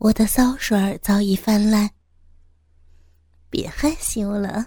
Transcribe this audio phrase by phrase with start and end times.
[0.00, 1.90] 我的骚水早已泛滥。
[3.50, 4.66] 别害羞了，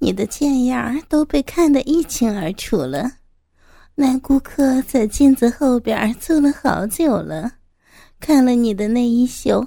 [0.00, 3.08] 你的贱样都被看得一清二楚了。
[3.94, 7.52] 男顾客在镜子后边坐了好久了，
[8.18, 9.64] 看了你的内衣秀，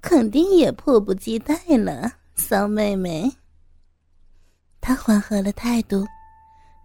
[0.00, 2.10] 肯定也迫不及待了。
[2.34, 3.30] 骚妹妹，
[4.80, 6.06] 他缓和了态度，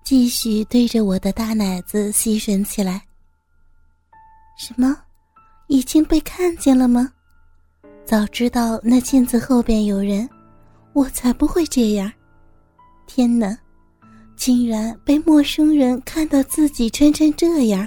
[0.04, 3.02] 继续对着我的大奶子吸吮起来。
[4.58, 4.98] 什么？
[5.68, 7.14] 已经被看见了吗？
[8.08, 10.30] 早知道那镜子后边有人，
[10.94, 12.10] 我才不会这样。
[13.06, 13.54] 天哪！
[14.38, 17.86] 竟然被陌生人看到自己穿成这样，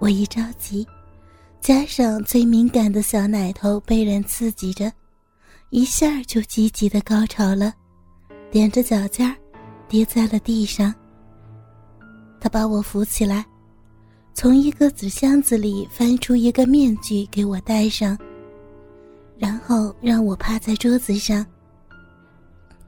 [0.00, 0.84] 我一着急，
[1.60, 4.92] 加上最敏感的小奶头被人刺激着，
[5.70, 7.72] 一下就积极的高潮了，
[8.50, 9.32] 踮着脚尖，
[9.86, 10.92] 跌在了地上。
[12.40, 13.46] 他把我扶起来，
[14.32, 18.18] 从一个纸箱子里翻出一个面具给我戴上，
[19.38, 21.44] 然后让我趴在桌子上。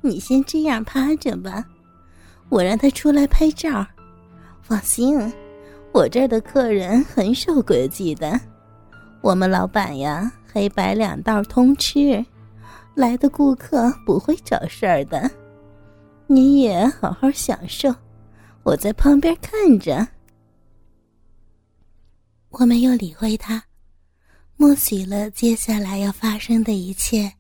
[0.01, 1.65] 你先这样趴着吧。
[2.49, 3.85] 我让他出来拍照，
[4.63, 5.19] 放心，
[5.93, 8.41] 我这儿的客人很守规矩的。
[9.21, 12.25] 我们老板呀，黑白两道通吃，
[12.95, 15.29] 来的顾客不会找事儿的。
[16.29, 17.93] 你也好好享受，
[18.63, 20.07] 我在旁边看着。
[22.51, 23.61] 我没有理会他，
[24.59, 27.31] 默许了接下来要发生的一切。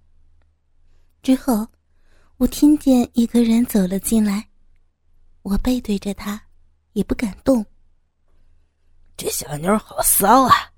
[1.22, 1.66] 之后，
[2.36, 4.46] 我听见一个人走了进来。
[5.40, 6.40] 我背对着他，
[6.92, 7.64] 也不敢动。
[9.16, 10.70] 这小妞好骚啊，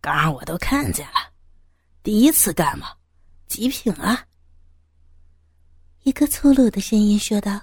[0.00, 1.32] 刚刚我都看见了。
[2.04, 2.92] 第一次干吗？
[3.48, 4.26] 极品啊！
[6.04, 7.60] 一个粗鲁的声音说道：“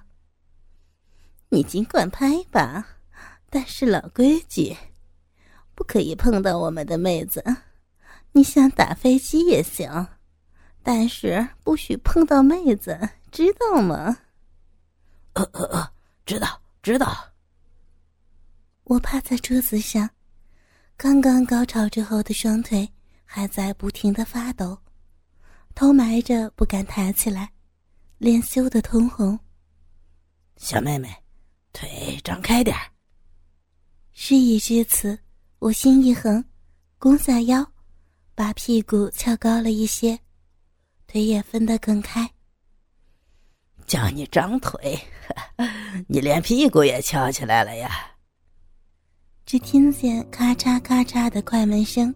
[1.47, 2.85] 你尽管拍吧，
[3.49, 4.75] 但是老规矩，
[5.73, 7.41] 不可以碰到我们的妹子。
[8.37, 10.07] 你想打飞机也行，
[10.83, 14.15] 但是不许碰到妹子，知道吗？”
[15.33, 15.91] 呃呃呃。
[16.23, 17.33] 知道，知道。
[18.83, 20.07] 我趴在桌子上，
[20.95, 22.87] 刚刚高潮之后的双腿
[23.25, 24.77] 还在不停的发抖，
[25.73, 27.51] 头埋着不敢抬起来，
[28.19, 29.39] 脸羞得通红。
[30.57, 31.09] 小妹妹，
[31.73, 32.83] 腿张开点儿。
[34.11, 35.17] 事已至此，
[35.59, 36.43] 我心一横，
[36.99, 37.65] 弓下腰，
[38.37, 40.19] 把屁股翘高了一些，
[41.07, 42.29] 腿也分得更开。
[43.87, 44.95] 叫你长腿，
[46.07, 47.89] 你连屁股也翘起来了呀！
[49.43, 52.13] 只听见咔嚓咔嚓的快门声。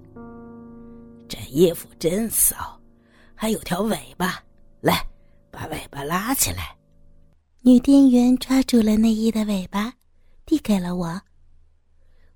[1.28, 2.80] 这衣服真骚，
[3.34, 4.44] 还有条尾巴，
[4.80, 5.04] 来，
[5.50, 6.78] 把尾巴拉起来。
[7.62, 9.92] 女店员抓住了内衣的尾巴，
[10.46, 11.20] 递给了我。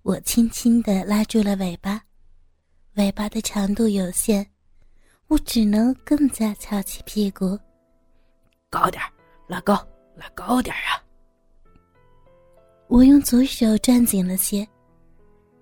[0.02, 2.02] 我轻轻的拉住了尾巴，
[2.96, 4.46] 尾巴的长度有限，
[5.28, 7.58] 我只能更加翘起屁股，
[8.70, 9.10] 高点儿。
[9.48, 9.76] 拉高，
[10.16, 10.98] 拉高点啊！
[12.88, 14.68] 我用左手攥紧了些，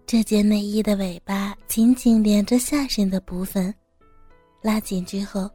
[0.06, 3.74] 这件内衣的尾巴紧紧连着下身的部分，
[4.62, 5.50] 拉紧之后，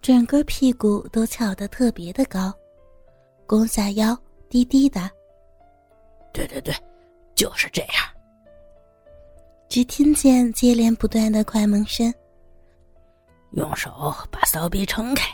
[0.00, 2.54] 整个屁股都翘得特别的高，
[3.46, 4.16] 弓下腰，
[4.48, 5.10] 低低的。
[6.32, 6.72] 对对对，
[7.34, 8.15] 就是这样。
[9.68, 12.12] 只听见接连不断的快门声。
[13.52, 15.26] 用手把骚逼撑开。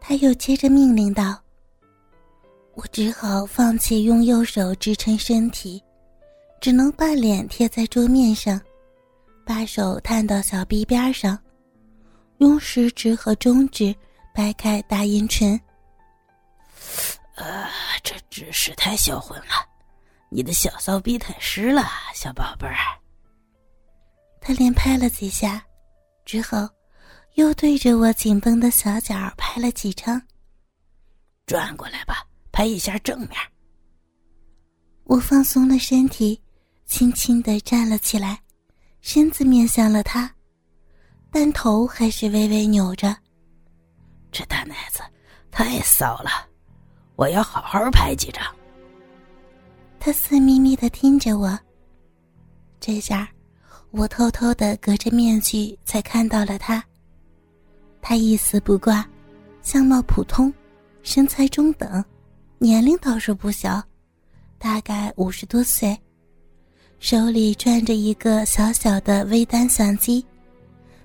[0.00, 1.38] 他又接着命令道
[2.74, 5.82] ：“我只好放弃用右手支撑身体，
[6.60, 8.60] 只能把脸贴在桌面上，
[9.44, 11.38] 把手探到小臂边上，
[12.38, 13.94] 用食指和中指
[14.34, 15.60] 掰开大阴唇。
[17.34, 17.68] 呃，
[18.02, 19.66] 这姿势太销魂了，
[20.28, 21.84] 你的小骚逼太湿了，
[22.14, 22.76] 小宝贝儿。”
[24.46, 25.60] 他连拍了几下，
[26.24, 26.68] 之后。
[27.34, 30.22] 又对着我紧绷的小脚拍了几张。
[31.44, 33.32] 转过来吧，拍一下正面。
[35.04, 36.40] 我放松了身体，
[36.86, 38.40] 轻轻的站了起来，
[39.02, 40.32] 身子面向了他，
[41.30, 43.14] 但头还是微微扭着。
[44.32, 45.00] 这大奶子
[45.50, 46.30] 太骚了，
[47.16, 48.42] 我要好好拍几张。
[50.00, 51.58] 他色眯眯的听着我。
[52.80, 53.28] 这下，
[53.98, 56.84] 我偷偷的隔着面具才看到了他。
[58.02, 59.08] 他一丝不挂，
[59.62, 60.52] 相貌普通，
[61.02, 62.04] 身材中等，
[62.58, 63.82] 年龄倒是不小，
[64.58, 65.98] 大概五十多岁，
[66.98, 70.22] 手里攥着一个小小的微单相机，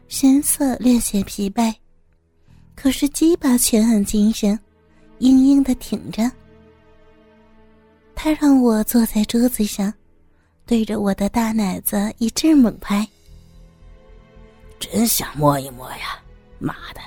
[0.10, 1.74] 神色略显疲惫，
[2.76, 4.60] 可是鸡巴却很精神，
[5.20, 6.30] 硬硬的挺着。
[8.14, 9.92] 他让我坐在桌子上，
[10.66, 13.08] 对着我的大奶子一阵猛拍。
[14.80, 16.20] 真想摸一摸呀！
[16.60, 17.02] 妈的，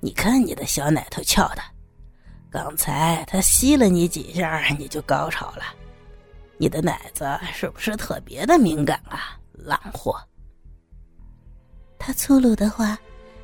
[0.00, 1.62] 你看你的小奶头翘的，
[2.50, 5.62] 刚才他吸了你几下，你就高潮了。
[6.56, 10.16] 你的奶子是不是特别的敏感啊，浪货？
[11.98, 12.98] 他粗鲁的话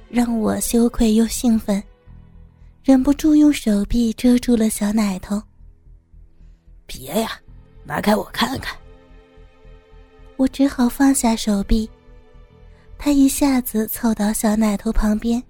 [0.09, 1.83] 让我羞愧又兴奋，
[2.85, 5.43] 忍不住用手臂遮住了小奶头。
[6.87, 7.39] 别呀，
[7.85, 8.75] 拿开我看看。
[10.41, 11.89] 我只好放下手臂。
[12.97, 15.43] 他一下子凑到小奶头旁边，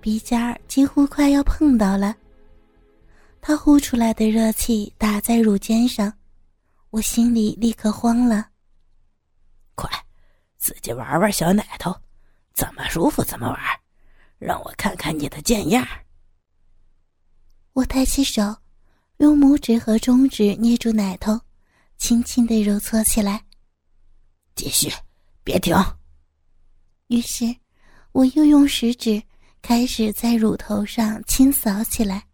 [0.00, 2.14] 鼻尖儿几乎快要碰到了。
[3.40, 6.12] 他呼出来的热气打在乳尖上，
[6.90, 8.48] 我心里立刻慌了。
[9.74, 9.90] 快，
[10.56, 11.92] 自己玩玩小奶头，
[12.54, 13.58] 怎么舒服怎么玩，
[14.38, 15.84] 让我看看你的贱样
[17.72, 18.54] 我抬起手，
[19.16, 21.40] 用拇指和中指捏住奶头，
[21.98, 23.42] 轻轻的揉搓起来。
[24.56, 24.90] 继续，
[25.44, 25.76] 别停。
[27.08, 27.44] 于是，
[28.12, 29.22] 我又用食指
[29.60, 32.24] 开始在乳头上轻扫起来，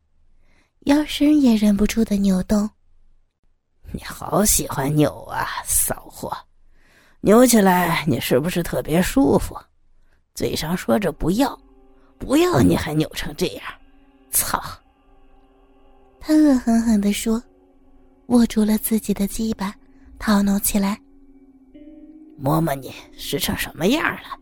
[0.87, 2.71] 腰身也忍不住的扭动。
[3.91, 6.33] 你好喜欢扭啊，骚货！
[7.21, 9.59] 扭起来你是不是特别舒服？
[10.33, 11.59] 嘴上说着不要，
[12.19, 13.65] 不要，你还扭成这样，
[14.31, 14.63] 操！
[16.21, 17.43] 他恶狠狠地说，
[18.29, 19.75] 握住了自己的鸡巴，
[20.21, 21.02] 套弄起来。
[22.43, 24.37] 摸摸你湿成什么样了？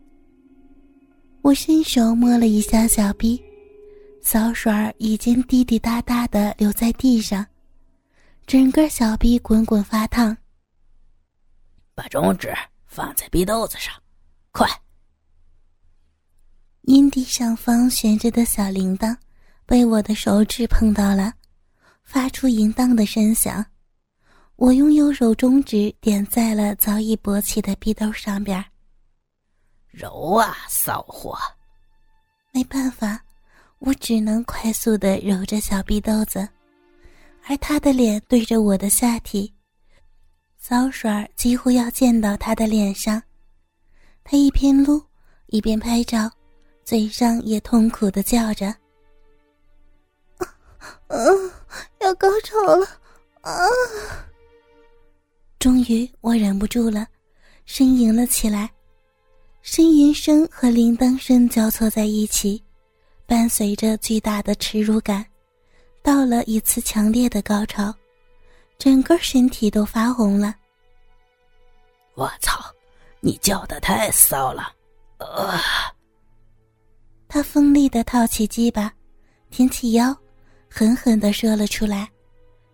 [1.43, 3.39] 我伸手摸了一下小臂，
[4.23, 7.45] 小水儿已经滴滴答答的流在地上，
[8.47, 10.35] 整个小臂滚滚发烫。
[11.93, 12.51] 把中指
[12.87, 13.93] 放在逼豆子上，
[14.51, 14.67] 快！
[16.81, 19.15] 阴蒂上方悬着的小铃铛
[19.67, 21.31] 被我的手指碰到了，
[22.03, 23.63] 发出淫荡的声响。
[24.61, 28.63] 我用右手中指点在了早已勃起的逼兜上边。
[29.89, 31.35] 揉啊，骚货！
[32.53, 33.19] 没办法，
[33.79, 36.47] 我只能快速的揉着小逼兜子，
[37.47, 39.51] 而他的脸对着我的下体，
[40.59, 43.19] 骚水儿几乎要溅到他的脸上。
[44.23, 45.03] 他一边撸
[45.47, 46.29] 一边拍照，
[46.83, 48.67] 嘴上也痛苦的叫着
[50.37, 50.45] ：“啊
[51.07, 51.17] 啊，
[51.99, 52.87] 要高潮了！”
[53.41, 53.57] 啊！
[55.61, 57.07] 终于，我忍不住了，
[57.67, 58.67] 呻吟了起来。
[59.63, 62.59] 呻吟声和铃铛声交错在一起，
[63.27, 65.23] 伴随着巨大的耻辱感，
[66.01, 67.93] 到了一次强烈的高潮，
[68.79, 70.55] 整个身体都发红了。
[72.15, 72.59] 我操！
[73.19, 74.63] 你叫的太骚了！
[75.19, 75.61] 啊！
[77.27, 78.91] 他锋利的套起鸡巴，
[79.51, 80.17] 挺起腰，
[80.67, 82.09] 狠狠的射了出来，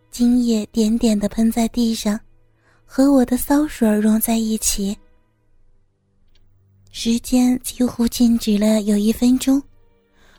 [0.09, 2.17] 精液点点的喷在地上，
[2.87, 4.97] 和我的骚水融在一起。
[6.91, 9.61] 时间几乎静止了有一分钟，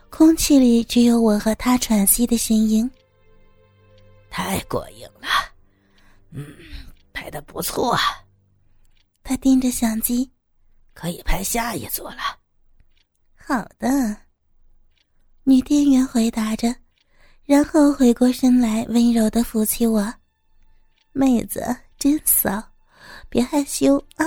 [0.09, 2.89] 空气里只有我和他喘息的声音。
[4.29, 5.27] 太过瘾了，
[6.31, 6.45] 嗯，
[7.13, 7.95] 拍的不错。
[9.23, 10.29] 他盯着相机，
[10.93, 12.17] 可以拍下一组了。
[13.35, 14.17] 好的，
[15.43, 16.75] 女店员回答着，
[17.45, 20.13] 然后回过身来，温柔的扶起我。
[21.11, 21.63] 妹子
[21.99, 22.71] 真骚，
[23.29, 24.25] 别害羞啊，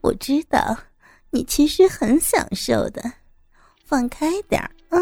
[0.00, 0.78] 我知道。
[1.30, 3.02] 你其实很享受的，
[3.84, 4.96] 放开点啊！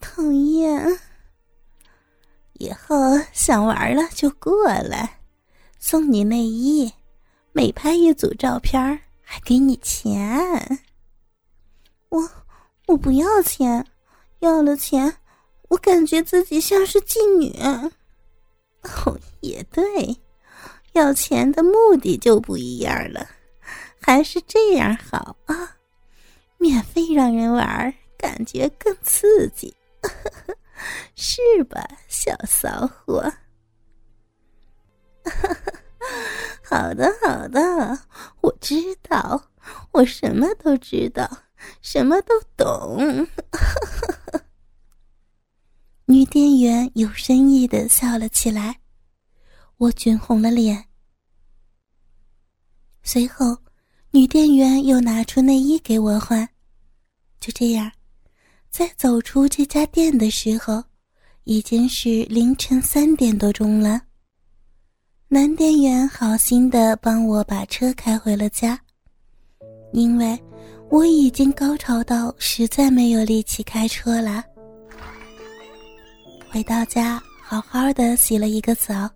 [0.00, 0.98] 讨厌，
[2.54, 2.96] 以后
[3.32, 5.20] 想玩了就过来，
[5.78, 6.92] 送你内衣，
[7.52, 8.80] 每拍一组照片
[9.22, 10.80] 还给你钱。
[12.08, 12.30] 我
[12.88, 13.86] 我不要钱，
[14.40, 15.18] 要了钱，
[15.68, 17.56] 我感觉自己像是妓女。
[18.82, 20.16] 哦，也对，
[20.92, 23.26] 要钱的目的就不一样了。
[24.00, 25.76] 还是这样好啊，
[26.58, 29.74] 免费让人玩，感觉更刺激，
[31.16, 33.32] 是吧，小骚货？
[36.62, 37.60] 好的，好的，
[38.42, 38.74] 我知
[39.08, 39.50] 道，
[39.92, 41.26] 我什么都知道，
[41.80, 43.26] 什么都懂。
[46.06, 48.78] 女店员有深意的笑了起来，
[49.78, 50.84] 我俊红了脸，
[53.02, 53.56] 随后。
[54.10, 56.48] 女店员又拿出内衣给我换，
[57.40, 57.90] 就这样，
[58.70, 60.84] 在走出这家店的时候，
[61.42, 64.00] 已经是凌晨三点多钟了。
[65.26, 68.80] 男店员好心的帮我把车开回了家，
[69.92, 70.40] 因为
[70.90, 74.44] 我已经高潮到实在没有力气开车了。
[76.48, 79.10] 回到家，好好的洗了一个澡，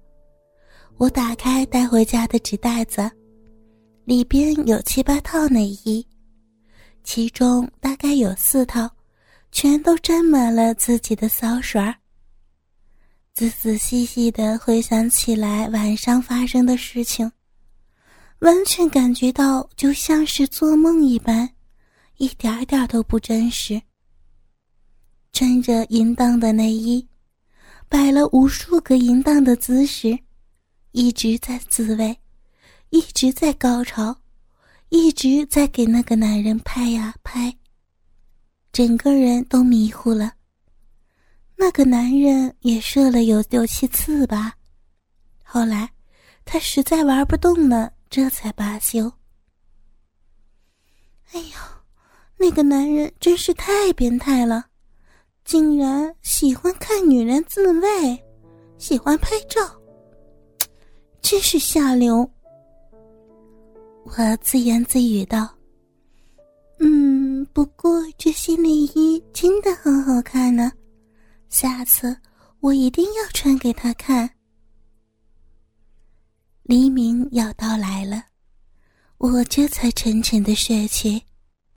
[0.99, 3.09] 我打开带回家的纸袋子。
[4.05, 6.05] 里边有七八套内衣，
[7.05, 8.91] 其中大概有四套，
[9.53, 11.95] 全都沾满了自己的骚水儿。
[13.33, 17.31] 仔仔细细的回想起来晚上发生的事情，
[18.41, 21.49] 完全感觉到就像是做梦一般，
[22.17, 23.81] 一点点都不真实。
[25.33, 27.07] 穿着淫荡的内衣，
[27.89, 30.19] 摆了无数个淫荡的姿势，
[30.93, 32.19] 一直在自慰，
[32.91, 34.17] 一直在高潮，
[34.89, 37.55] 一直在给那个男人拍呀拍，
[38.73, 40.33] 整个人都迷糊了。
[41.57, 44.55] 那个男人也射了有六七次吧，
[45.43, 45.91] 后来
[46.45, 49.13] 他实在玩不动了，这才罢休。
[51.33, 51.49] 哎呦，
[52.37, 54.67] 那个男人真是太变态了，
[55.45, 58.25] 竟然喜欢看女人自慰，
[58.79, 59.78] 喜欢拍照，
[61.29, 62.27] 真是下流。
[64.05, 65.47] 我自言自语道
[66.81, 70.73] ：“嗯，不过这新内衣真的很好看呢。”
[71.51, 72.17] 下次
[72.61, 74.31] 我一定要穿给他看。
[76.63, 78.25] 黎明要到来了，
[79.19, 81.21] 我这才沉沉的睡去。